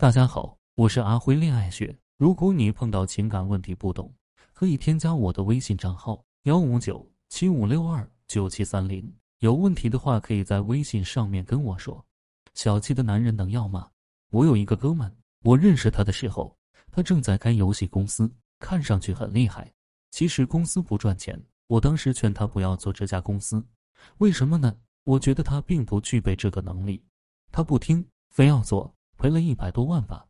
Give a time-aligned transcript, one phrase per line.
[0.00, 1.94] 大家好，我是阿辉恋爱学。
[2.16, 4.10] 如果你碰到情感问题不懂，
[4.54, 9.14] 可以添加我的微信账号幺五九七五六二九七三零。
[9.40, 12.02] 有问题的话，可以在微信上面跟我说。
[12.54, 13.90] 小气的男人能要吗？
[14.30, 16.56] 我有一个哥们，我认识他的时候，
[16.90, 19.70] 他正在开游戏公司，看上去很厉害。
[20.12, 23.62] 其实公司不赚钱，我当时劝他不要做这家公司，
[24.16, 24.74] 为什么呢？
[25.04, 27.04] 我觉得他并不具备这个能力，
[27.52, 30.26] 他不听，非要做，赔了一百多万吧。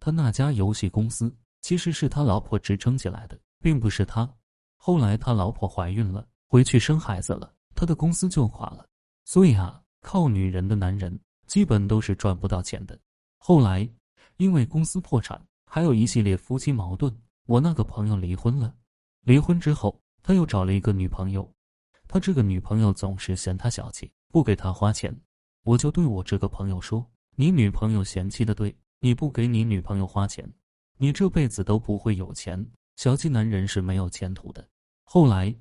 [0.00, 4.28] 他那家游戏公司其实是他老婆支撑起来的，并不是他。
[4.76, 8.84] 后来他老婆怀孕了，回去生孩子了，他的公司就垮了。
[9.24, 12.98] 所以啊，靠女人的男人基本都是赚不到钱的。
[13.38, 13.88] 后来
[14.38, 18.74] 因为公司破产，还有一系列夫妻矛盾，我那个朋友离婚了。
[19.20, 21.48] 离婚之后，他又找了一个女朋友。
[22.08, 25.16] 他这个女朋友总是嫌他小气，不给他花钱。
[25.62, 27.06] 我就对我这个朋友说
[27.36, 30.50] ：“你女朋友嫌弃的对。”你不给你女朋友花钱，
[30.96, 32.66] 你这辈子都不会有钱。
[32.96, 34.66] 小气男人是没有前途的。
[35.02, 35.54] 后来，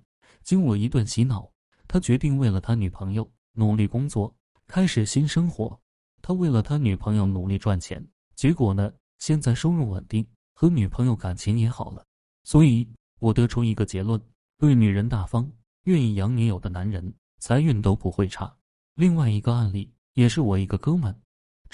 [0.44, 1.52] 经我一顿洗脑，
[1.86, 4.34] 他决定为了他女朋友努力工作，
[4.66, 5.78] 开始新生活。
[6.22, 8.02] 他为了他女朋友努力赚钱，
[8.34, 12.06] 结果呢，现在收入稳定，和女朋友感情也好了。
[12.46, 12.88] 所以
[13.20, 14.18] 我得出一个结论：
[14.58, 15.52] 对女人大方、
[15.84, 18.56] 愿意养女友的男人，财运都不会差。
[18.96, 21.14] 另外一个案例也是我一个哥们，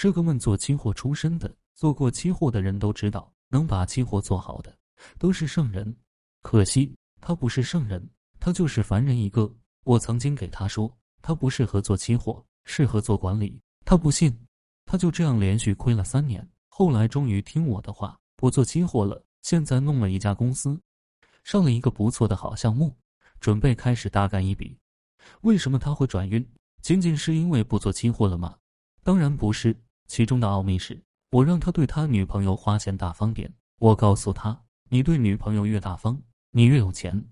[0.00, 1.54] 这个问做期货出身的。
[1.74, 4.74] 做过期货的人都知道，能把期货做好的
[5.18, 5.94] 都是圣人。
[6.40, 9.54] 可惜他不是圣人，他就是凡人一个。
[9.84, 13.60] 我曾经给他说，他不适合做期货，适合做管理。
[13.84, 14.34] 他不信，
[14.86, 16.48] 他就这样连续亏了三年。
[16.68, 19.22] 后来终于听我的话，不做期货了。
[19.42, 20.80] 现在弄了一家公司，
[21.44, 22.96] 上了一个不错的好项目，
[23.38, 24.78] 准备开始大干一笔。
[25.42, 26.42] 为什么他会转运？
[26.80, 28.56] 仅仅是因为不做期货了吗？
[29.02, 29.76] 当然不是，
[30.10, 31.00] 其中的奥秘是。
[31.30, 33.54] 我让他对他女朋友花钱大方点。
[33.78, 37.24] 我告诉他，你对女朋友越大方，你越有钱。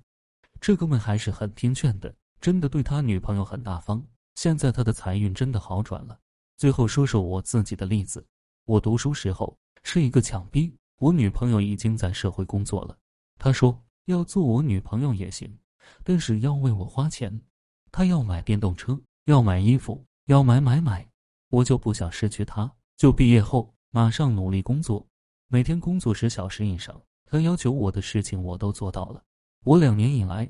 [0.61, 4.01] 这哥们还是很听劝的，真的对他女朋友很大方。
[4.37, 6.17] 现在他的财运真的好转了。
[6.57, 8.25] 最后说说我自己的例子，
[8.65, 12.97] 我读书时候是一个抢逼，我女朋友已经在社会工作了。
[13.41, 15.53] 他说要做我女朋友也行，
[16.05, 17.41] 但是要为我花钱。
[17.91, 21.09] 他要买电动车，要买衣服，要买买买，
[21.49, 22.73] 我就不想失去他。
[22.97, 23.75] 就毕业后。
[23.91, 25.09] 马上努力工作，
[25.47, 27.01] 每天工作十小时以上。
[27.25, 29.25] 他要求我的事情我都做到了。
[29.65, 30.47] 我两年以来，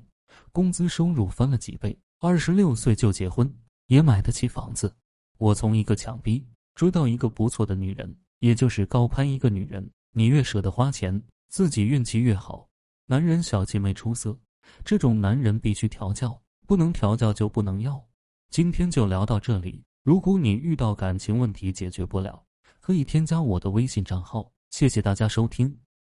[0.50, 1.97] 工资收入翻了几倍。
[2.19, 3.48] 二十六岁就结婚，
[3.86, 4.92] 也买得起房子。
[5.36, 6.44] 我从一个强逼
[6.75, 9.88] 追到一个不错的女人，也就是高攀一个女人。
[10.10, 12.69] 你越舍得花钱，自己运气越好。
[13.06, 14.36] 男人小气没出色，
[14.84, 18.04] 这种男人必须调教，不能调教就不能要。
[18.50, 19.84] 今天就聊到这里。
[20.08, 22.42] 如果你遇到感情问题解决不了，
[22.80, 25.78] 可以添加我的微信账号，谢谢大家收听。